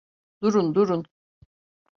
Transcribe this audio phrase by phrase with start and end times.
[0.41, 1.05] Durun, durun.